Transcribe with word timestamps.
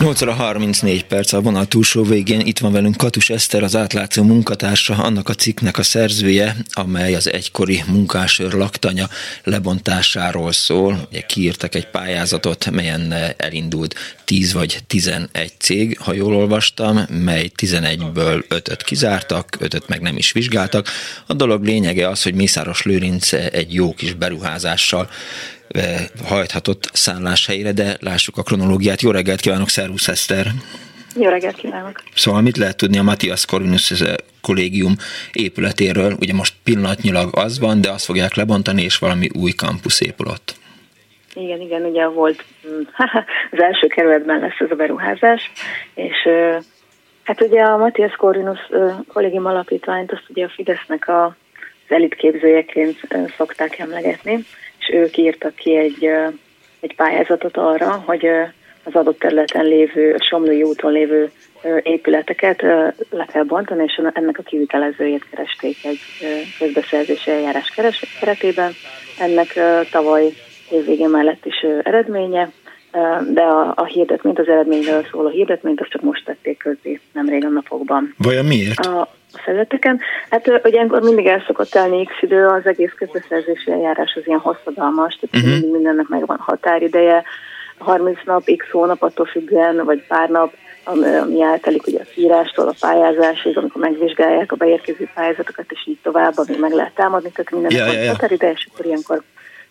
8 0.00 0.22
óra 0.22 0.32
34 0.32 1.04
perc 1.04 1.32
a 1.32 1.40
vonal 1.40 1.66
túlsó 1.66 2.02
végén. 2.02 2.40
Itt 2.40 2.58
van 2.58 2.72
velünk 2.72 2.96
Katus 2.96 3.30
Eszter, 3.30 3.62
az 3.62 3.76
átlátszó 3.76 4.22
munkatársa, 4.22 4.94
annak 4.94 5.28
a 5.28 5.34
cikknek 5.34 5.78
a 5.78 5.82
szerzője, 5.82 6.56
amely 6.70 7.14
az 7.14 7.32
egykori 7.32 7.82
munkásőr 7.86 8.52
laktanya 8.52 9.08
lebontásáról 9.44 10.52
szól. 10.52 11.08
Ugye 11.10 11.20
kiírtak 11.20 11.74
egy 11.74 11.86
pályázatot, 11.86 12.70
melyen 12.70 13.14
elindult 13.36 13.94
10 14.24 14.52
vagy 14.52 14.78
11 14.86 15.52
cég, 15.58 15.98
ha 15.98 16.12
jól 16.12 16.34
olvastam, 16.34 17.00
mely 17.08 17.50
11-ből 17.56 18.44
5-öt 18.48 18.82
kizártak, 18.82 19.56
5-öt 19.60 19.88
meg 19.88 20.00
nem 20.00 20.16
is 20.16 20.32
vizsgáltak. 20.32 20.88
A 21.26 21.34
dolog 21.34 21.64
lényege 21.64 22.08
az, 22.08 22.22
hogy 22.22 22.34
Mészáros 22.34 22.82
Lőrinc 22.82 23.32
egy 23.32 23.74
jó 23.74 23.94
kis 23.94 24.12
beruházással 24.12 25.10
hajthatott 26.24 26.90
szálláshelyre, 26.92 27.72
de 27.72 27.96
lássuk 28.00 28.36
a 28.36 28.42
kronológiát. 28.42 29.00
Jó 29.00 29.10
reggelt 29.10 29.40
kívánok, 29.40 29.68
Szervusz 29.68 30.08
Eszter! 30.08 30.46
Jó 31.16 31.28
reggelt 31.28 31.56
kívánok! 31.56 32.02
Szóval 32.14 32.40
mit 32.40 32.56
lehet 32.56 32.76
tudni 32.76 32.98
a 32.98 33.02
Matthias 33.02 33.46
Corvinus 33.46 33.92
kollégium 34.40 34.94
épületéről? 35.32 36.16
Ugye 36.20 36.34
most 36.34 36.54
pillanatnyilag 36.64 37.28
az 37.32 37.58
van, 37.58 37.80
de 37.80 37.90
azt 37.90 38.04
fogják 38.04 38.34
lebontani, 38.34 38.82
és 38.82 38.98
valami 38.98 39.28
új 39.38 39.50
kampusz 39.50 40.00
épül 40.00 40.26
ott. 40.26 40.54
Igen, 41.34 41.60
igen, 41.60 41.82
ugye 41.82 42.06
volt 42.06 42.44
az 43.52 43.60
első 43.60 43.86
kerületben 43.86 44.40
lesz 44.40 44.58
ez 44.58 44.70
a 44.70 44.74
beruházás, 44.74 45.50
és 45.94 46.16
hát 47.24 47.40
ugye 47.40 47.62
a 47.62 47.76
Matthias 47.76 48.12
Corvinus 48.12 48.58
kollégium 49.12 49.46
alapítványt 49.46 50.12
azt 50.12 50.24
ugye 50.28 50.44
a 50.44 50.48
Fidesznek 50.48 51.08
a, 51.08 51.24
az 51.24 51.96
elitképzőjeként 51.96 52.98
szokták 53.36 53.78
emlegetni, 53.78 54.44
és 54.90 54.96
ők 54.96 55.16
írtak 55.16 55.54
ki 55.54 55.76
egy, 55.76 56.10
egy 56.80 56.94
pályázatot 56.96 57.56
arra, 57.56 58.02
hogy 58.06 58.26
az 58.84 58.94
adott 58.94 59.18
területen 59.18 59.64
lévő, 59.64 60.14
a 60.14 60.22
Somlói 60.22 60.62
úton 60.62 60.92
lévő 60.92 61.30
épületeket 61.82 62.62
le 63.10 63.26
kell 63.32 63.42
bontani, 63.42 63.82
és 63.82 64.00
ennek 64.12 64.38
a 64.38 64.42
kivitelezőjét 64.42 65.26
keresték 65.30 65.76
egy 65.84 66.00
közbeszerzési 66.58 67.30
eljárás 67.30 67.72
keretében. 68.20 68.72
Ennek 69.18 69.58
tavaly 69.90 70.32
évvégén 70.70 71.08
mellett 71.08 71.46
is 71.46 71.66
eredménye, 71.82 72.50
de 73.30 73.42
a, 73.42 73.72
a 73.76 73.84
hirdetményt, 73.84 74.38
az 74.38 74.48
eredményről 74.48 75.06
szóló 75.10 75.28
hirdetményt 75.28 75.80
azt 75.80 75.90
csak 75.90 76.02
most 76.02 76.24
tették 76.24 76.58
közzé, 76.58 77.00
nem 77.12 77.28
régen 77.28 77.52
napokban. 77.52 78.14
Vajon 78.18 78.44
miért? 78.44 78.86
A, 78.86 79.00
a 79.00 79.08
felületeken. 79.32 80.00
Hát 80.30 80.46
ugye 80.46 80.60
ilyenkor 80.62 81.02
mindig 81.02 81.26
el 81.26 81.44
szokott 81.46 81.70
telni 81.70 82.04
x 82.04 82.12
idő, 82.20 82.46
az 82.46 82.66
egész 82.66 82.92
közbeszerzési 82.96 83.70
eljárás 83.70 84.14
az 84.14 84.26
ilyen 84.26 84.38
hosszadalmas, 84.38 85.18
tehát 85.20 85.46
uh-huh. 85.46 85.70
mindennek 85.72 86.08
megvan 86.08 86.38
határideje, 86.38 87.24
30 87.78 88.18
nap, 88.24 88.44
x 88.56 88.70
hónap 88.70 89.02
attól 89.02 89.26
függően, 89.26 89.84
vagy 89.84 90.06
pár 90.06 90.28
nap, 90.28 90.52
ami 90.84 91.42
eltelik 91.42 91.86
ugye 91.86 92.00
a 92.00 92.10
kiírástól 92.14 92.68
a 92.68 92.74
pályázásig, 92.80 93.58
amikor 93.58 93.82
megvizsgálják 93.82 94.52
a 94.52 94.56
beérkező 94.56 95.08
pályázatokat, 95.14 95.64
és 95.68 95.86
így 95.86 95.98
tovább, 96.02 96.32
amíg 96.36 96.60
meg 96.60 96.72
lehet 96.72 96.94
támadni, 96.94 97.30
tehát 97.30 97.50
mindennek 97.50 97.78
ja, 97.78 97.84
van 97.84 97.94
ja, 97.94 98.02
ja. 98.02 98.10
határideje, 98.10 98.52
és 98.52 98.68
akkor 98.72 98.86
ilyenkor 98.86 99.22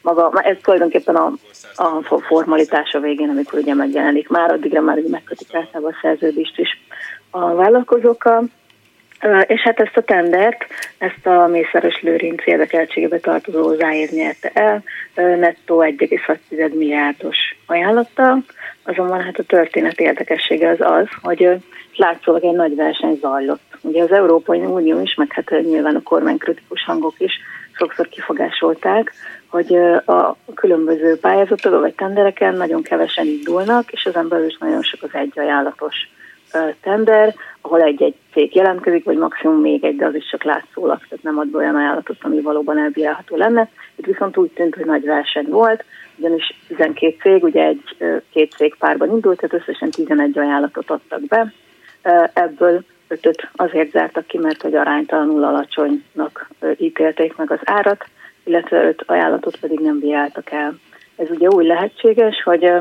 maga, 0.01 0.41
ez 0.41 0.57
tulajdonképpen 0.61 1.16
a, 1.16 1.31
a 1.75 2.19
formalitás 2.27 2.94
a 2.94 2.99
végén, 2.99 3.29
amikor 3.29 3.59
ugye 3.59 3.73
megjelenik. 3.73 4.29
Már 4.29 4.51
addigra 4.51 4.81
már 4.81 4.97
megkötik 5.07 5.55
általában 5.55 5.91
a 5.91 5.99
szerződést 6.01 6.59
is 6.59 6.81
a 7.29 7.53
vállalkozókkal. 7.53 8.44
És 9.48 9.62
hát 9.62 9.80
ezt 9.80 9.98
a 9.98 10.02
tendert, 10.02 10.66
ezt 10.98 11.25
a 11.25 11.48
Mészáros 11.48 12.02
Lőrinc 12.02 12.45
érdekeltségebe 12.45 13.20
tartozó 13.20 13.64
hozzáér 13.64 14.09
nyerte 14.12 14.52
el, 14.53 14.84
nettó 15.16 15.84
1,6 15.84 16.73
milliárdos 16.73 17.38
ajánlattal, 17.66 18.44
azonban 18.84 19.22
hát 19.22 19.40
a 19.40 19.44
történet 19.44 20.00
érdekessége 20.00 20.70
az 20.70 20.81
az, 20.81 21.08
hogy 21.22 21.50
látszólag 21.95 22.44
egy 22.44 22.56
nagy 22.56 22.75
verseny 22.75 23.17
zajlott. 23.22 23.78
Ugye 23.81 24.03
az 24.03 24.12
Európai 24.12 24.59
Unió 24.59 25.02
is, 25.02 25.16
meg 25.16 25.31
hát 25.31 25.50
nyilván 25.50 25.95
a 25.95 26.03
kormánykritikus 26.03 26.84
hangok 26.84 27.16
is 27.17 27.34
sokszor 27.72 28.08
kifogásolták, 28.08 29.13
hogy 29.47 29.75
a 30.06 30.35
különböző 30.56 31.18
pályázatok 31.19 31.79
vagy 31.79 31.94
tendereken 31.94 32.56
nagyon 32.56 32.81
kevesen 32.81 33.25
indulnak, 33.25 33.91
és 33.91 34.06
az 34.06 34.28
belül 34.28 34.46
is 34.46 34.58
nagyon 34.58 34.81
sok 34.81 35.03
az 35.03 35.09
egy 35.13 35.40
ajánlatos 35.40 35.96
tender, 36.81 37.35
ahol 37.61 37.81
egy-egy 37.81 38.15
cég 38.33 38.55
jelentkezik, 38.55 39.03
vagy 39.03 39.17
maximum 39.17 39.61
még 39.61 39.83
egy, 39.83 39.95
de 39.95 40.05
az 40.05 40.15
is 40.15 40.29
csak 40.29 40.43
látszólag, 40.43 40.97
tehát 40.97 41.23
nem 41.23 41.37
ad 41.37 41.55
olyan 41.55 41.75
ajánlatot, 41.75 42.17
ami 42.21 42.41
valóban 42.41 42.77
elbírálható 42.77 43.35
lenne. 43.35 43.69
Itt 43.95 44.05
viszont 44.05 44.37
úgy 44.37 44.49
tűnt, 44.49 44.75
hogy 44.75 44.85
nagy 44.85 45.05
verseny 45.05 45.47
volt, 45.49 45.83
ugyanis 46.15 46.55
12 46.67 47.15
cég, 47.21 47.43
ugye 47.43 47.65
egy 47.65 47.95
két 48.31 48.51
cég 48.51 48.75
párban 48.79 49.09
indult, 49.09 49.39
tehát 49.39 49.55
összesen 49.55 49.89
11 49.91 50.37
ajánlatot 50.37 50.89
adtak 50.89 51.21
be. 51.21 51.53
Ebből 52.33 52.81
ötöt 53.07 53.49
azért 53.55 53.91
zártak 53.91 54.27
ki, 54.27 54.37
mert 54.37 54.61
hogy 54.61 54.75
aránytalanul 54.75 55.43
alacsonynak 55.43 56.49
ítélték 56.77 57.35
meg 57.35 57.51
az 57.51 57.59
árat, 57.63 58.05
illetve 58.43 58.83
öt 58.83 59.03
ajánlatot 59.05 59.59
pedig 59.59 59.79
nem 59.79 59.99
bíráltak 59.99 60.51
el. 60.51 60.79
Ez 61.16 61.29
ugye 61.29 61.47
úgy 61.47 61.66
lehetséges, 61.66 62.43
hogy 62.43 62.71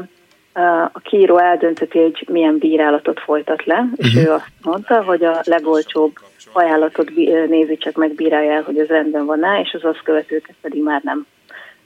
a 0.92 0.98
kiíró 1.02 1.38
eldöntöti, 1.38 1.98
hogy 1.98 2.26
milyen 2.30 2.58
bírálatot 2.58 3.20
folytat 3.20 3.64
le, 3.64 3.84
és 3.96 4.14
uh-huh. 4.14 4.22
ő 4.22 4.32
azt 4.32 4.50
mondta, 4.62 5.04
hogy 5.04 5.24
a 5.24 5.40
legolcsóbb 5.44 6.12
ajánlatot 6.52 7.10
nézi 7.48 7.76
csak 7.76 7.96
meg, 7.96 8.14
bírálja 8.14 8.52
el, 8.52 8.62
hogy 8.62 8.78
ez 8.78 8.86
rendben 8.86 9.26
van-e, 9.26 9.60
és 9.60 9.72
az 9.72 9.84
azt 9.84 10.02
követőket 10.02 10.54
pedig 10.60 10.82
már 10.82 11.00
nem. 11.04 11.26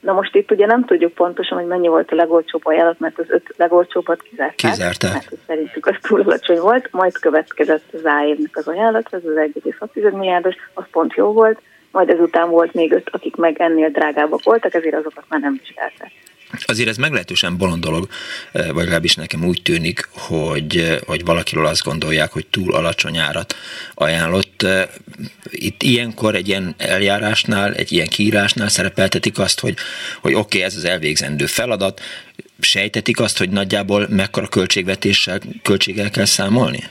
Na 0.00 0.12
most 0.12 0.34
itt 0.34 0.50
ugye 0.50 0.66
nem 0.66 0.84
tudjuk 0.84 1.12
pontosan, 1.12 1.58
hogy 1.58 1.66
mennyi 1.66 1.88
volt 1.88 2.10
a 2.10 2.14
legolcsóbb 2.14 2.66
ajánlat, 2.66 2.98
mert 2.98 3.18
az 3.18 3.24
öt 3.28 3.54
legolcsóbbat 3.56 4.22
kizárták. 4.22 4.54
Kizárták. 4.54 5.12
Mert 5.12 5.34
szerintük 5.46 5.86
az 5.86 5.96
túl 6.00 6.20
alacsony 6.20 6.58
volt, 6.58 6.88
majd 6.90 7.12
következett 7.12 7.84
az 7.92 8.06
áévnek 8.06 8.56
az 8.56 8.68
ajánlat, 8.68 9.08
ez 9.10 9.24
az 9.24 9.34
1,6 9.36 10.12
milliárdos, 10.12 10.54
az 10.74 10.84
pont 10.90 11.14
jó 11.14 11.32
volt, 11.32 11.60
majd 11.90 12.08
ezután 12.08 12.50
volt 12.50 12.74
még 12.74 12.92
öt, 12.92 13.08
akik 13.12 13.36
meg 13.36 13.60
ennél 13.60 13.88
drágábbak 13.88 14.42
voltak, 14.42 14.74
ezért 14.74 14.94
azokat 14.94 15.24
már 15.28 15.40
nem 15.40 15.60
vizsgálták. 15.62 16.10
Azért 16.60 16.88
ez 16.88 16.96
meglehetősen 16.96 17.56
bolond 17.56 17.82
dolog, 17.82 18.08
eh, 18.52 18.66
vagy 18.66 18.74
legalábbis 18.74 19.14
nekem 19.14 19.44
úgy 19.44 19.62
tűnik, 19.62 20.08
hogy, 20.10 20.76
eh, 20.76 20.98
hogy 21.06 21.24
valakiről 21.24 21.66
azt 21.66 21.82
gondolják, 21.82 22.32
hogy 22.32 22.46
túl 22.46 22.74
alacsony 22.74 23.18
árat 23.18 23.56
ajánlott. 23.94 24.62
Eh, 24.62 24.88
itt 25.50 25.82
ilyenkor 25.82 26.34
egy 26.34 26.48
ilyen 26.48 26.74
eljárásnál, 26.78 27.74
egy 27.74 27.92
ilyen 27.92 28.08
kiírásnál 28.08 28.68
szerepeltetik 28.68 29.38
azt, 29.38 29.60
hogy, 29.60 29.76
hogy 30.20 30.34
oké, 30.34 30.40
okay, 30.40 30.62
ez 30.62 30.76
az 30.76 30.84
elvégzendő 30.84 31.46
feladat, 31.46 32.00
sejtetik 32.60 33.20
azt, 33.20 33.38
hogy 33.38 33.50
nagyjából 33.50 34.06
mekkora 34.10 34.48
költségvetéssel, 34.48 35.40
költséggel 35.62 36.10
kell 36.10 36.24
számolni? 36.24 36.84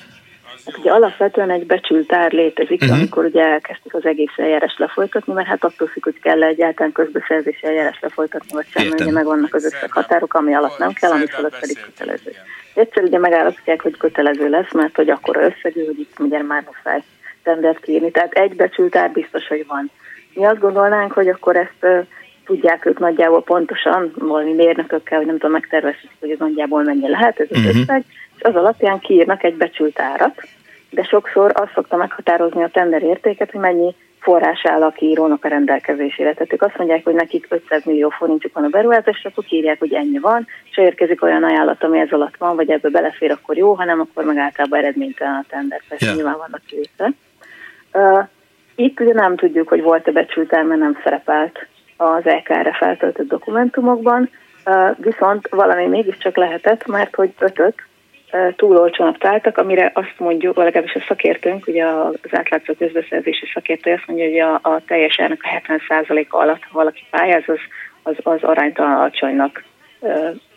Ugye 0.66 0.92
alapvetően 0.92 1.50
egy 1.50 1.66
becsült 1.66 2.14
ár 2.14 2.32
létezik, 2.32 2.82
uh-huh. 2.82 2.98
amikor 2.98 3.26
ugye 3.26 3.44
elkezdték 3.44 3.94
az 3.94 4.06
egész 4.06 4.38
eljárás 4.38 4.76
lefolytatni, 4.78 5.34
mert 5.34 5.48
hát 5.48 5.64
attól 5.64 5.88
függ, 5.88 6.04
hogy 6.04 6.20
kell 6.20 6.44
egyáltalán 6.44 6.92
közbeszerzési 6.92 7.66
eljárás 7.66 8.00
lefolytatni, 8.02 8.50
vagy 8.52 8.66
sem, 8.70 8.88
ugye 8.92 9.12
megvannak 9.12 9.54
az 9.54 9.66
összeg 9.66 9.92
határok, 9.92 10.34
ami 10.34 10.54
alatt 10.54 10.78
nem 10.78 10.94
kell, 10.94 11.12
ami 11.12 11.26
alatt 11.38 11.60
pedig 11.60 11.78
kötelező. 11.86 12.32
Egyszer 12.74 13.04
ugye 13.04 13.20
megállapítják, 13.20 13.82
hogy 13.82 13.98
kötelező 13.98 14.50
lesz, 14.50 14.74
mert 14.74 14.96
hogy 14.96 15.10
akkor 15.10 15.38
összegű, 15.38 15.86
hogy 15.86 16.00
itt 16.00 16.20
ugye 16.20 16.42
már 16.42 16.64
muszáj 16.66 17.02
tendert 17.44 17.80
kiírni. 17.80 18.12
Tehát 18.12 18.34
egy 18.34 18.56
becsült 18.56 18.96
ár 18.96 19.12
biztos, 19.12 19.48
hogy 19.48 19.66
van. 19.68 19.92
Mi 20.34 20.46
azt 20.46 20.60
gondolnánk, 20.60 21.12
hogy 21.12 21.28
akkor 21.28 21.56
ezt 21.56 21.78
uh, 21.82 22.06
tudják 22.46 22.86
ők 22.86 23.00
nagyjából 23.00 23.44
pontosan, 23.44 24.14
valami 24.18 24.54
mérnökökkel, 24.54 25.18
hogy 25.18 25.28
nem 25.28 25.38
tudom, 25.38 25.52
megtervezni, 25.52 26.10
hogy 26.20 26.30
ez 26.30 26.40
nagyjából 26.40 26.84
mennyi 26.84 27.10
lehet 27.10 27.40
ez 27.40 27.48
az 27.50 27.58
uh-huh. 27.58 27.82
összeg, 27.82 28.04
és 28.41 28.47
az 28.47 28.56
alapján 28.56 29.00
kiírnak 29.00 29.44
egy 29.44 29.56
becsült 29.56 30.00
árat, 30.00 30.41
de 30.90 31.03
sokszor 31.03 31.52
azt 31.53 31.74
szokta 31.74 31.96
meghatározni 31.96 32.63
a 32.63 32.69
tender 32.69 33.03
értéket, 33.03 33.52
hogy 33.52 33.59
mennyi 33.59 33.96
forrás 34.19 34.66
áll 34.66 34.84
a 34.84 34.91
kiírónak 34.91 35.46
a 35.46 35.47
rendelkezésére. 35.47 36.34
Tehát 36.34 36.53
ők 36.53 36.62
azt 36.62 36.78
mondják, 36.78 37.03
hogy 37.03 37.13
nekik 37.13 37.46
500 37.50 37.84
millió 37.84 38.09
forintjuk 38.09 38.53
van 38.53 38.63
a 38.63 38.68
beruházásra, 38.68 39.29
akkor 39.29 39.44
kírják, 39.44 39.79
hogy 39.79 39.94
ennyi 39.94 40.19
van, 40.19 40.47
és 40.69 40.75
ha 40.75 40.81
érkezik 40.81 41.24
olyan 41.24 41.44
ajánlat, 41.44 41.84
ami 41.84 42.00
ez 42.00 42.12
alatt 42.12 42.38
van, 42.38 42.56
vagy 42.56 42.69
ebbe 42.69 42.90
belefér, 42.90 43.31
akkor 43.31 43.57
jó, 43.57 43.74
hanem 43.74 44.00
akkor 44.00 44.24
meg 44.24 44.38
általában 44.38 44.79
eredménytelen 44.79 45.34
a 45.34 45.46
tender. 45.49 45.82
Persze 45.90 46.05
yeah. 46.05 46.17
nyilván 46.17 46.37
vannak 46.37 46.61
kivétel. 46.66 47.14
Uh, 47.94 48.28
itt 48.76 48.99
ugye 48.99 49.14
nem 49.14 49.35
tudjuk, 49.35 49.67
hogy 49.67 49.82
volt-e 49.82 50.11
becsült 50.11 50.52
mert 50.52 50.67
nem 50.67 50.99
szerepelt 51.03 51.67
az 51.97 52.26
EKR-re 52.26 52.76
feltöltött 52.79 53.28
dokumentumokban, 53.28 54.29
uh, 54.66 54.96
viszont 54.97 55.47
valami 55.49 55.87
mégiscsak 55.87 56.35
lehetett, 56.35 56.87
mert 56.87 57.16
hogy 57.16 57.34
ötöt 57.40 57.76
túl 58.56 58.78
olcsónak 58.78 59.18
találtak, 59.18 59.58
amire 59.58 59.92
azt 59.94 60.14
mondjuk, 60.18 60.58
legalábbis 60.58 60.96
a 60.96 61.06
szakértőnk, 61.08 61.68
ugye 61.68 61.86
az 61.86 62.30
átlátszó 62.32 62.74
közbeszerzési 62.74 63.50
szakértő 63.54 63.92
azt 63.92 64.08
mondja, 64.08 64.26
hogy 64.26 64.40
a, 64.40 64.70
a 64.74 64.82
teljes 64.88 65.20
árnak 65.20 65.40
a 65.44 65.72
70%-a 65.72 66.38
alatt, 66.38 66.64
ha 66.64 66.78
valaki 66.78 67.04
pályáz, 67.10 67.44
az, 67.46 67.60
az, 68.04 68.16
az 68.24 68.44
aránytalan 68.44 68.96
alacsonynak 68.96 69.64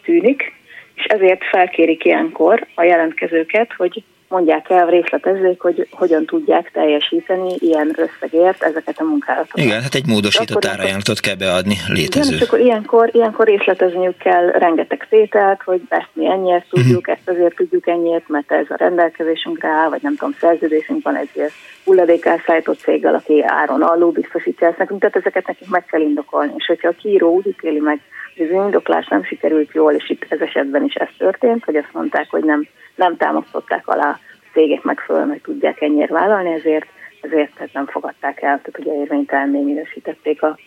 tűnik, 0.03 0.53
és 0.95 1.05
ezért 1.05 1.45
felkérik 1.45 2.05
ilyenkor 2.05 2.67
a 2.75 2.83
jelentkezőket, 2.83 3.73
hogy 3.73 4.03
mondják 4.29 4.71
el, 4.71 4.87
részletezzék, 4.87 5.61
hogy 5.61 5.89
hogyan 5.91 6.25
tudják 6.25 6.71
teljesíteni 6.73 7.55
ilyen 7.59 7.97
összegért 7.97 8.63
ezeket 8.63 8.99
a 8.99 9.05
munkálatokat. 9.05 9.65
Igen, 9.65 9.83
hát 9.83 9.95
egy 9.95 10.07
módosított 10.07 10.65
árajánlatot 10.65 11.21
kell 11.21 11.35
beadni 11.35 11.77
létező. 11.89 12.29
Igen, 12.29 12.41
és 12.41 12.47
akkor 12.47 12.61
ilyenkor, 12.61 13.11
ilyenkor 13.13 13.47
részletezniük 13.47 14.17
kell 14.17 14.51
rengeteg 14.51 15.07
tételt, 15.09 15.63
hogy 15.63 15.81
ezt 15.89 16.11
mi 16.13 16.27
ennyiért 16.27 16.69
tudjuk, 16.69 16.99
uh-huh. 16.99 17.15
ezt 17.15 17.29
azért 17.29 17.55
tudjuk 17.55 17.87
ennyiért, 17.87 18.29
mert 18.29 18.53
ez 18.53 18.67
a 18.69 18.77
rendelkezésünkre 18.77 19.69
áll, 19.69 19.89
vagy 19.89 20.03
nem 20.03 20.17
tudom, 20.17 20.35
szerződésünk 20.41 21.05
van 21.05 21.17
egy 21.17 21.53
hulladékelszállító 21.85 22.73
céggel, 22.73 23.15
aki 23.15 23.43
áron 23.47 23.83
alul 23.83 24.11
biztosítja 24.11 24.69
ezt 24.69 24.79
nekünk, 24.79 25.01
tehát 25.01 25.17
ezeket 25.17 25.47
nekünk 25.47 25.71
meg 25.71 25.85
kell 25.85 26.01
indokolni. 26.01 26.53
És 26.57 26.67
hogyha 26.67 26.89
a 26.89 26.95
kiíró 27.01 27.35
úgy 27.35 27.47
ítéli 27.47 27.79
meg, 27.79 28.01
hogy 28.37 28.47
az 28.47 28.65
indoklás 28.65 29.07
nem 29.07 29.25
sikerült 29.25 29.73
jól, 29.73 29.93
és 29.93 30.11
itt 30.11 30.27
ez 30.29 30.41
esetben 30.41 30.85
is 30.85 30.95
ez 30.95 31.09
történt, 31.19 31.65
hogy 31.65 31.77
azt 31.77 31.93
mondták, 31.93 32.31
hogy 32.31 32.45
nem 32.45 32.69
nem 32.95 33.17
támasztották 33.17 33.89
alá 33.89 34.09
a 34.11 34.19
cégek 34.53 34.83
megfelelően, 34.83 35.31
hogy 35.31 35.41
tudják 35.41 35.81
ennyire 35.81 36.13
vállalni, 36.13 36.53
ezért, 36.53 36.87
ezért 37.21 37.55
tehát 37.55 37.73
nem 37.73 37.87
fogadták 37.87 38.43
el, 38.43 38.61
tehát 38.63 38.79
ugye 38.79 39.01
érvénytelenné 39.01 39.63
minősítették 39.63 40.43
a 40.43 40.59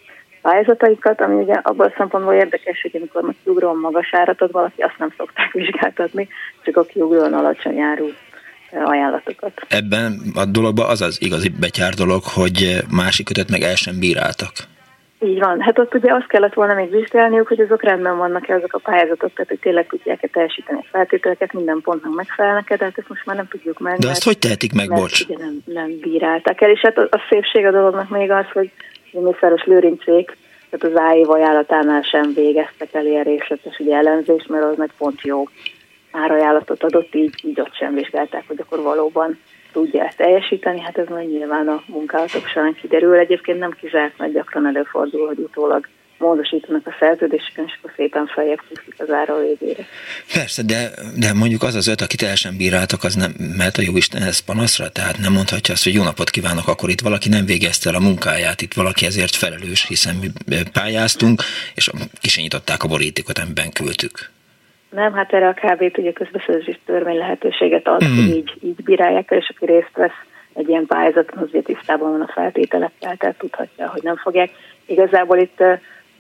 pályázataikat, 0.42 1.22
ami 1.22 1.44
ugye 1.44 1.54
abban 1.54 1.88
a 1.88 1.94
szempontból 1.98 2.34
érdekes, 2.34 2.82
hogy 2.82 2.96
amikor 2.96 3.22
most 3.22 3.38
kiugróan 3.44 3.78
magas 3.78 4.14
árat 4.14 4.42
ad 4.42 4.52
valaki, 4.52 4.82
azt 4.82 4.98
nem 4.98 5.14
szokták 5.18 5.52
vizsgáltatni, 5.52 6.28
csak 6.64 6.78
a 6.78 6.84
kiugróan 6.84 7.34
alacsony 7.34 7.80
áru 7.80 8.08
ajánlatokat. 8.72 9.66
Ebben 9.68 10.22
a 10.36 10.46
dologban 10.46 10.90
az 10.90 11.02
az 11.02 11.22
igazi 11.22 11.50
betyár 11.60 11.94
dolog, 11.94 12.22
hogy 12.24 12.78
másik 12.92 13.26
kötet 13.26 13.50
meg 13.50 13.62
el 13.62 13.76
sem 13.76 14.00
bíráltak. 14.00 14.54
Így 15.20 15.40
van. 15.40 15.62
Hát 15.62 15.80
ott 15.80 15.94
ugye 15.94 16.14
azt 16.14 16.28
kellett 16.28 16.54
volna 16.54 16.74
még 16.74 16.92
vizsgálniuk, 16.92 17.48
hogy 17.48 17.60
azok 17.60 17.84
rendben 17.84 18.18
vannak-e 18.18 18.56
azok 18.56 18.74
a 18.74 18.78
pályázatok, 18.78 19.34
tehát 19.34 19.50
hogy 19.50 19.60
tényleg 19.60 19.88
tudják-e 19.88 20.28
teljesíteni 20.28 20.80
a 20.80 20.88
feltételeket, 20.92 21.54
minden 21.54 21.82
pontnak 21.82 22.16
megfelelnek-e, 22.16 22.76
de 22.76 22.84
hát 22.84 22.98
ezt 22.98 23.10
most 23.10 23.26
már 23.26 23.36
nem 23.36 23.48
tudjuk 23.48 23.80
meg. 23.80 23.98
De 24.00 24.10
azt 24.10 24.24
hogy 24.24 24.38
tehetik 24.38 24.74
meg, 24.74 24.90
mert 24.90 25.02
bocs? 25.02 25.22
Ugye 25.22 25.38
nem, 25.38 25.58
nem 25.66 26.00
bírálták 26.00 26.62
el, 26.62 26.70
és 26.70 26.80
hát 26.80 26.98
a, 26.98 27.08
a 27.12 27.26
szépség 27.30 27.66
a 27.66 27.72
dolognak 27.72 28.10
még 28.10 28.32
az, 28.32 28.46
hogy 28.54 28.72
a 29.14 29.20
Mészáros 29.20 29.64
Lőrincék, 29.64 30.38
tehát 30.70 30.96
az 30.96 31.02
AIV 31.04 31.30
ajánlatánál 31.30 32.02
sem 32.02 32.34
végeztek 32.34 32.94
el 32.94 33.06
ilyen 33.06 33.24
részletes 33.24 33.78
ugye 33.80 33.96
elemzést, 33.96 34.50
mert 34.50 34.64
az 34.64 34.78
nagy 34.78 34.92
pont 34.98 35.22
jó 35.22 35.44
árajánlatot 36.12 36.84
adott, 36.84 37.16
így, 37.16 37.34
így 37.44 37.60
ott 37.60 37.76
sem 37.76 37.94
vizsgálták, 37.94 38.44
hogy 38.48 38.60
akkor 38.60 38.82
valóban 38.82 39.40
tudja 39.72 40.06
ezt 40.06 40.18
teljesíteni, 40.18 40.82
hát 40.82 40.98
ez 40.98 41.08
majd 41.08 41.30
nyilván 41.30 41.68
a 41.68 41.84
munkálatok 41.88 42.48
során 42.48 42.74
kiderül. 42.74 43.16
Egyébként 43.16 43.60
nem 43.60 43.72
kizárt, 43.72 44.18
mert 44.18 44.34
gyakran 44.34 44.68
előfordul, 44.68 45.28
hogy 45.28 45.38
utólag 45.38 45.88
módosítanak 46.18 46.88
a 46.88 46.96
szerződéseken, 47.00 47.66
és 47.66 47.74
akkor 47.78 47.92
szépen 47.96 48.28
feljebb 48.28 48.62
kúszik 48.68 48.96
az 48.98 49.12
ára 49.12 49.40
végére. 49.40 49.86
Persze, 50.34 50.64
de, 50.64 50.90
de 51.16 51.34
mondjuk 51.34 51.64
az 51.64 51.76
az 51.76 51.88
öt, 51.88 52.02
akit 52.02 52.22
el 52.22 52.36
sem 52.36 52.58
bíráltak, 52.58 53.04
az 53.04 53.16
nem 53.16 53.32
mert 53.58 53.78
a 53.78 53.82
jó 53.82 53.94
ez 54.12 54.40
panaszra, 54.40 54.90
tehát 54.90 55.18
nem 55.18 55.34
mondhatja 55.34 55.74
azt, 55.74 55.84
hogy 55.84 55.94
jó 55.94 56.04
napot 56.04 56.30
kívánok, 56.30 56.68
akkor 56.68 56.90
itt 56.90 57.02
valaki 57.02 57.30
nem 57.30 57.46
végezte 57.46 57.90
el 57.90 57.96
a 57.96 58.00
munkáját, 58.00 58.62
itt 58.62 58.74
valaki 58.74 59.06
ezért 59.06 59.36
felelős, 59.36 59.88
hiszen 59.88 60.16
mi 60.16 60.28
pályáztunk, 60.74 61.42
és 61.76 61.90
kisinyították 62.22 62.84
a 62.84 62.88
borítékot, 62.88 63.38
amiben 63.38 63.72
küldtük. 63.72 64.37
Nem, 64.90 65.14
hát 65.14 65.34
erre 65.34 65.48
a 65.48 65.54
kb 65.54 65.98
ugye 65.98 66.12
közbeszerzés 66.12 66.80
törvény 66.86 67.18
lehetőséget 67.18 67.88
ad, 67.88 68.04
mm. 68.04 68.16
hogy 68.16 68.36
így, 68.36 68.54
így 68.62 68.84
bírálják 68.84 69.32
és 69.32 69.54
aki 69.56 69.66
részt 69.66 69.96
vesz 69.96 70.26
egy 70.54 70.70
ilyen 70.70 70.86
pályázaton, 70.86 71.44
azért 71.44 71.66
tisztában 71.66 72.12
van 72.12 72.22
a 72.22 72.32
feltételekkel, 72.34 73.16
tehát 73.16 73.38
tudhatja, 73.38 73.90
hogy 73.90 74.04
nem 74.04 74.16
fogják. 74.16 74.50
Igazából 74.86 75.38
itt 75.38 75.64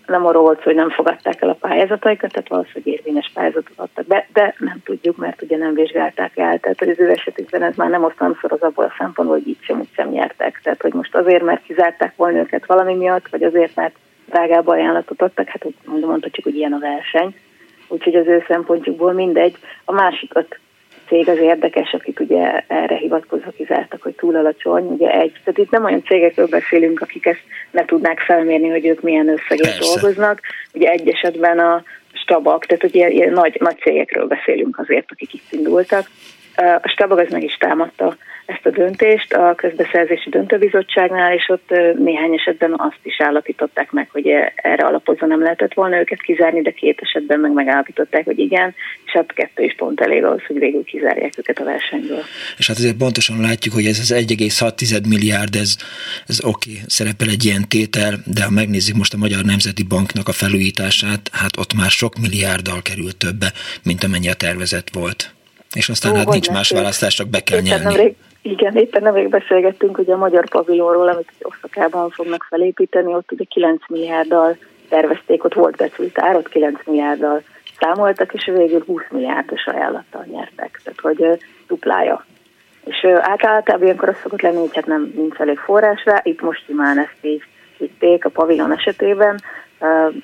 nem 0.07 0.25
arról 0.25 0.41
volt 0.41 0.63
hogy 0.63 0.75
nem 0.75 0.89
fogadták 0.89 1.41
el 1.41 1.49
a 1.49 1.53
pályázataikat, 1.53 2.31
tehát 2.31 2.49
valószínűleg 2.49 2.93
érvényes 2.93 3.31
pályázatot 3.33 3.73
adtak 3.75 4.05
be, 4.05 4.27
de 4.33 4.55
nem 4.57 4.81
tudjuk, 4.83 5.17
mert 5.17 5.41
ugye 5.41 5.57
nem 5.57 5.73
vizsgálták 5.73 6.37
el. 6.37 6.59
Tehát 6.59 6.81
az 6.81 6.99
ő 6.99 7.09
esetükben 7.09 7.63
ez 7.63 7.75
már 7.75 7.89
nem 7.89 8.03
osztálymszor 8.03 8.51
az 8.51 8.61
abból 8.61 8.85
a 8.85 8.95
szempontból, 8.97 9.37
hogy 9.37 9.47
így 9.47 9.61
sem 9.61 9.79
úgy 9.79 9.89
sem 9.95 10.09
nyertek. 10.09 10.59
Tehát, 10.63 10.81
hogy 10.81 10.93
most 10.93 11.15
azért, 11.15 11.43
mert 11.43 11.63
kizárták 11.63 12.15
volna 12.15 12.37
őket 12.37 12.65
valami 12.65 12.95
miatt, 12.95 13.27
vagy 13.29 13.43
azért, 13.43 13.75
mert 13.75 13.95
drágább 14.25 14.67
ajánlatot 14.67 15.21
adtak, 15.21 15.47
hát 15.47 15.65
mondom, 15.85 16.09
mondhatjuk, 16.09 16.45
hogy 16.45 16.55
ilyen 16.55 16.73
a 16.73 16.79
verseny 16.79 17.35
úgyhogy 17.88 18.16
az 18.16 18.28
ő 18.28 18.44
szempontjukból 18.48 19.13
mindegy. 19.13 19.56
A 19.86 19.92
másikat 19.92 20.60
cég 21.07 21.30
az 21.30 21.38
érdekes, 21.38 21.94
akik 21.94 22.19
ugye 22.19 22.63
erre 22.68 22.95
hivatkozva 22.95 23.51
kizártak, 23.57 24.01
hogy 24.01 24.16
túl 24.16 24.36
alacsony, 24.36 24.86
ugye 24.86 25.10
egy. 25.10 25.31
Tehát 25.44 25.57
itt 25.57 25.69
nem 25.69 25.84
olyan 25.84 26.04
cégekről 26.04 26.48
beszélünk, 26.48 27.01
akik 27.01 27.25
ezt 27.25 27.44
ne 27.72 27.86
tudnák 27.86 28.19
felmérni, 28.19 28.69
hogy 28.69 28.86
ők 28.86 29.01
milyen 29.01 29.30
összegét 29.30 29.80
dolgoznak. 29.80 30.42
Ugye 30.74 30.89
egy 30.89 31.10
esetben 31.10 31.60
a 31.60 31.84
stabak, 32.13 32.66
tehát 32.66 32.84
ugye 32.84 33.10
ilyen 33.10 33.34
nagy, 33.34 33.57
nagy 33.60 33.78
cégekről 33.78 34.28
beszélünk 34.28 34.80
azért, 34.80 35.12
akik 35.12 35.34
itt 35.34 35.51
indultak. 35.51 36.10
A 36.57 36.88
stabak 36.88 37.19
az 37.19 37.31
meg 37.31 37.44
is 37.44 37.57
támadta 37.57 38.18
ezt 38.48 38.65
a 38.65 38.69
döntést 38.69 39.33
a 39.33 39.56
közbeszerzési 39.56 40.30
döntőbizottságnál, 40.30 41.33
és 41.33 41.50
ott 41.50 41.69
néhány 41.98 42.33
esetben 42.33 42.74
azt 42.77 43.00
is 43.04 43.21
állapították 43.21 43.92
meg, 43.92 44.09
hogy 44.12 44.27
erre 44.56 44.86
alapozva 44.86 45.25
nem 45.25 45.42
lehetett 45.42 45.74
volna 45.74 46.00
őket 46.00 46.21
kizárni, 46.21 46.62
de 46.62 46.71
két 46.71 47.00
esetben 47.01 47.39
meg 47.39 47.51
megállapították, 47.51 48.25
hogy 48.25 48.39
igen, 48.39 48.75
és 49.06 49.12
hát 49.12 49.33
kettő 49.33 49.63
is 49.63 49.75
pont 49.75 50.01
elég 50.01 50.24
ahhoz, 50.24 50.45
hogy 50.48 50.59
végül 50.59 50.83
kizárják 50.83 51.33
őket 51.38 51.59
a 51.59 51.63
versenyből. 51.63 52.24
És 52.57 52.68
hát 52.68 52.77
azért 52.77 52.98
pontosan 52.98 53.42
látjuk, 53.42 53.74
hogy 53.74 53.86
ez 53.86 54.00
az 54.00 54.13
1,6 54.13 55.07
milliárd, 55.10 55.56
ez, 55.56 55.75
ez 56.27 56.44
oké, 56.44 56.69
okay, 56.69 56.81
szerepel 56.88 57.27
egy 57.27 57.45
ilyen 57.45 57.68
tétel, 57.69 58.13
de 58.25 58.44
ha 58.44 58.51
megnézzük 58.51 58.95
most 58.95 59.13
a 59.13 59.18
Magyar 59.18 59.44
Nemzeti 59.44 59.83
Banknak 59.83 60.27
a 60.27 60.31
felújítását, 60.31 61.30
hát 61.31 61.57
ott 61.57 61.74
már 61.74 61.89
sok 61.89 62.18
milliárddal 62.18 62.81
került 62.81 63.18
többe, 63.18 63.51
mint 63.83 64.03
amennyi 64.03 64.30
a 64.30 64.33
tervezet 64.33 64.89
volt. 64.94 65.36
És 65.73 65.89
aztán 65.89 66.11
Ó, 66.11 66.15
hát 66.15 66.27
nincs 66.27 66.49
más 66.49 66.69
választás, 66.69 67.15
csak 67.15 67.27
be 67.27 67.39
kell 67.39 67.59
nyelni. 67.59 67.83
Nemrég, 67.83 68.15
igen, 68.41 68.75
éppen 68.75 69.01
nemrég 69.01 69.29
beszélgettünk 69.29 69.97
ugye 69.97 70.13
a 70.13 70.17
magyar 70.17 70.49
pavilonról, 70.49 71.07
amit 71.07 71.31
Oszakában 71.41 72.09
fognak 72.09 72.45
felépíteni, 72.49 73.13
ott 73.13 73.31
ugye 73.31 73.43
9 73.43 73.81
milliárddal 73.87 74.57
tervezték, 74.89 75.43
ott 75.43 75.53
volt 75.53 75.75
becsült 75.75 76.19
ár, 76.19 76.35
ott 76.35 76.49
9 76.49 76.79
milliárddal 76.85 77.43
számoltak, 77.79 78.33
és 78.33 78.51
végül 78.55 78.83
20 78.85 79.03
milliárdos 79.09 79.65
ajánlattal 79.65 80.25
nyertek, 80.31 80.81
tehát 80.83 80.99
hogy 80.99 81.39
duplája. 81.67 82.25
És 82.85 83.05
általában 83.05 83.83
ilyenkor 83.83 84.09
az 84.09 84.15
szokott 84.21 84.41
lenni, 84.41 84.57
hogy 84.57 84.75
hát 84.75 84.85
nem 84.85 85.13
nincs 85.15 85.37
elég 85.37 85.57
forrás 85.57 86.05
rá, 86.05 86.19
itt 86.23 86.41
most 86.41 86.65
simán 86.65 86.99
ezt 86.99 87.17
így 87.21 87.43
vitték 87.77 88.25
a 88.25 88.29
pavilon 88.29 88.73
esetében, 88.73 89.41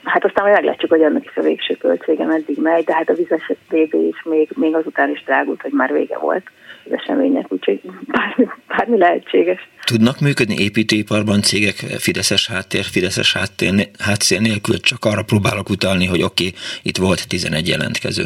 Hát 0.03 0.25
aztán 0.25 0.43
majd 0.43 0.55
meglátjuk, 0.55 0.91
hogy 0.91 1.03
annak 1.03 1.25
is 1.25 1.35
a 1.35 1.41
végső 1.41 1.73
költsége 1.73 2.25
meddig 2.25 2.57
megy, 2.57 2.83
de 2.83 2.93
hát 2.93 3.09
a 3.09 3.13
vizes 3.13 3.51
BB 3.69 3.93
is 3.93 4.23
még, 4.23 4.49
még 4.55 4.75
azután 4.75 5.09
is 5.09 5.23
drágult, 5.23 5.61
hogy 5.61 5.71
már 5.71 5.93
vége 5.93 6.17
volt 6.17 6.43
az 6.85 6.91
események, 6.93 7.51
úgyhogy 7.51 7.81
bármi, 8.01 8.47
bármi 8.67 8.97
lehetséges. 8.97 9.69
Tudnak 9.85 10.19
működni 10.19 10.55
építőiparban 10.57 11.41
cégek 11.41 11.75
Fideszes 11.75 12.47
háttér, 12.47 12.83
Fideszes 12.83 13.33
háttér, 13.33 13.89
háttér 13.99 14.41
nélkül, 14.41 14.79
csak 14.79 15.05
arra 15.05 15.23
próbálok 15.23 15.69
utalni, 15.69 16.05
hogy 16.05 16.23
oké, 16.23 16.47
okay, 16.47 16.59
itt 16.83 16.97
volt 16.97 17.27
11 17.27 17.67
jelentkező. 17.67 18.23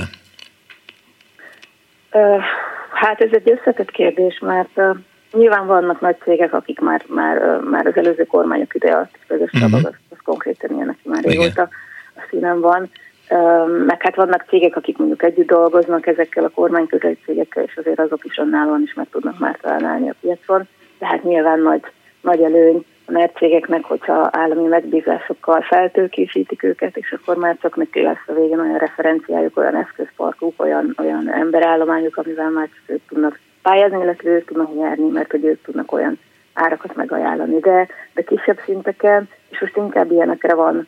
Hát 2.91 3.21
ez 3.21 3.29
egy 3.31 3.51
összetett 3.51 3.91
kérdés, 3.91 4.39
mert 4.39 4.79
nyilván 5.31 5.65
vannak 5.65 6.01
nagy 6.01 6.15
cégek, 6.23 6.53
akik 6.53 6.79
már, 6.79 7.03
már, 7.07 7.59
már 7.59 7.87
az 7.87 7.97
előző 7.97 8.23
kormányok 8.23 8.75
ideje 8.75 8.93
alatt 8.93 9.19
közös 9.27 9.51
uh-huh. 9.53 9.73
az, 9.73 9.85
az 10.09 10.17
konkrétan 10.23 10.75
ilyen, 10.75 10.89
aki 10.89 11.09
már 11.09 11.23
régóta 11.23 11.69
a 12.15 12.25
színen 12.29 12.59
van. 12.59 12.89
Meg 13.85 14.01
hát 14.01 14.15
vannak 14.15 14.45
cégek, 14.47 14.75
akik 14.75 14.97
mondjuk 14.97 15.23
együtt 15.23 15.47
dolgoznak 15.47 16.07
ezekkel 16.07 16.43
a 16.43 16.49
kormány 16.49 16.87
közeli 16.87 17.17
cégekkel, 17.25 17.63
és 17.63 17.77
azért 17.77 17.99
azok 17.99 18.25
is 18.25 18.37
önállóan 18.37 18.81
is 18.81 18.93
meg 18.93 19.07
tudnak 19.11 19.39
már 19.39 19.57
találni 19.61 20.09
a 20.09 20.15
piacon. 20.21 20.67
De 20.99 21.05
hát 21.05 21.23
nyilván 21.23 21.59
nagy, 21.59 21.81
nagy 22.21 22.41
előny 22.41 22.85
a 23.05 23.11
NER 23.11 23.31
cégeknek, 23.35 23.83
hogyha 23.83 24.29
állami 24.31 24.67
megbízásokkal 24.67 25.61
feltőkésítik 25.61 26.63
őket, 26.63 26.97
és 26.97 27.11
akkor 27.11 27.37
már 27.37 27.57
csak 27.61 27.75
neki 27.75 28.01
lesz 28.01 28.27
a 28.27 28.33
végén 28.33 28.59
olyan 28.59 28.77
referenciájuk, 28.77 29.57
olyan 29.57 29.75
eszközparkuk, 29.75 30.53
olyan, 30.57 30.95
olyan 30.97 31.31
emberállományuk, 31.31 32.17
amivel 32.17 32.49
már 32.49 32.69
csak 32.73 32.95
ők 32.95 33.01
tudnak 33.07 33.39
pályázni, 33.67 33.99
illetve 34.01 34.29
ők 34.29 34.45
tudnak 34.45 34.75
nyerni, 34.75 35.09
mert 35.09 35.31
hogy 35.31 35.45
ők 35.45 35.61
tudnak 35.61 35.91
olyan 35.91 36.19
árakat 36.53 36.95
megajánlani. 36.95 37.59
De, 37.59 37.87
de 38.13 38.21
kisebb 38.21 38.59
szinteken, 38.65 39.29
és 39.49 39.59
most 39.59 39.77
inkább 39.77 40.11
ilyenekre 40.11 40.53
van 40.53 40.87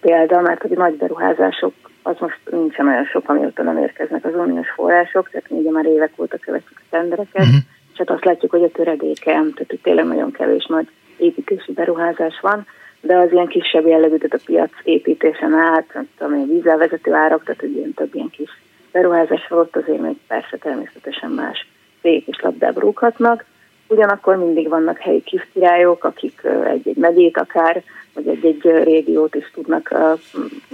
példa, 0.00 0.40
mert 0.40 0.62
hogy 0.62 0.70
nagy 0.70 0.94
beruházások, 0.94 1.74
az 2.02 2.16
most 2.18 2.38
nincsen 2.50 2.88
olyan 2.88 3.04
sok, 3.04 3.28
amióta 3.28 3.62
nem 3.62 3.78
érkeznek 3.78 4.24
az 4.24 4.34
uniós 4.34 4.70
források, 4.70 5.30
tehát 5.30 5.50
ugye 5.50 5.70
már 5.70 5.84
évek 5.84 6.12
óta 6.16 6.36
követjük 6.38 6.78
a 6.78 6.88
tendereket, 6.90 7.42
uh-huh. 7.42 7.62
és 7.92 7.98
hát 7.98 8.10
azt 8.10 8.24
látjuk, 8.24 8.50
hogy 8.50 8.62
a 8.62 8.70
töredékem, 8.70 9.42
tehát 9.52 9.70
hogy 9.70 9.80
tényleg 9.82 10.04
nagyon 10.04 10.30
kevés 10.30 10.66
nagy 10.66 10.88
építési 11.16 11.72
beruházás 11.72 12.40
van, 12.40 12.66
de 13.00 13.16
az 13.16 13.32
ilyen 13.32 13.46
kisebb 13.46 13.86
jellegű, 13.86 14.16
tehát 14.16 14.40
a 14.40 14.44
piac 14.44 14.70
építésen 14.82 15.54
át, 15.54 16.04
ami 16.18 16.44
vízelvezető 16.44 17.12
árak, 17.12 17.44
tehát 17.44 17.62
ilyen 17.62 17.94
több 17.94 18.14
ilyen 18.14 18.30
kis 18.30 18.50
beruházás 18.92 19.48
volt, 19.48 19.76
azért 19.76 20.00
még 20.00 20.16
persze 20.26 20.56
természetesen 20.56 21.30
más 21.30 21.66
cégek 22.02 22.26
is 22.26 22.40
labdába 22.40 22.80
rúghatnak. 22.80 23.44
Ugyanakkor 23.86 24.36
mindig 24.36 24.68
vannak 24.68 24.98
helyi 24.98 25.22
kiszkirályok, 25.22 26.04
akik 26.04 26.42
egy-egy 26.66 26.96
megyét 26.96 27.38
akár, 27.38 27.82
vagy 28.14 28.28
egy-egy 28.28 28.62
régiót 28.84 29.34
is 29.34 29.50
tudnak, 29.54 29.88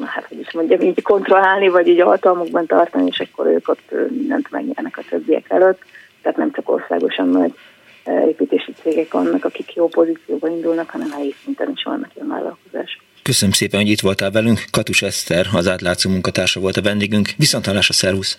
hát 0.04 0.24
hogy 0.28 0.38
is 0.38 0.52
mondjam, 0.52 0.80
így 0.80 1.02
kontrollálni, 1.02 1.68
vagy 1.68 1.88
így 1.88 2.00
a 2.00 2.06
hatalmukban 2.06 2.66
tartani, 2.66 3.06
és 3.06 3.20
akkor 3.20 3.46
ők 3.46 3.68
ott 3.68 3.94
mindent 4.10 4.50
megnyernek 4.50 4.98
a 4.98 5.02
többiek 5.08 5.50
előtt. 5.50 5.80
Tehát 6.22 6.38
nem 6.38 6.52
csak 6.52 6.70
országosan 6.70 7.28
nagy 7.28 7.52
építési 8.26 8.72
cégek 8.82 9.12
vannak, 9.12 9.44
akik 9.44 9.74
jó 9.74 9.88
pozícióban 9.88 10.50
indulnak, 10.50 10.90
hanem 10.90 11.10
helyi 11.10 11.34
szinten 11.44 11.70
is 11.74 11.82
vannak 11.82 12.10
ilyen 12.14 12.28
vállalkozások. 12.28 13.02
Köszönöm 13.22 13.52
szépen, 13.52 13.80
hogy 13.80 13.90
itt 13.90 14.00
voltál 14.00 14.30
velünk. 14.30 14.64
Katus 14.70 15.02
Eszter, 15.02 15.46
az 15.54 15.68
átlátszó 15.68 16.10
munkatársa 16.10 16.60
volt 16.60 16.76
a 16.76 16.82
vendégünk. 16.82 17.28
A 17.38 17.92
szervusz! 17.92 18.38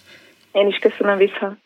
Én 0.51 0.67
is 0.67 0.77
köszönöm 0.77 1.17
vissza. 1.17 1.57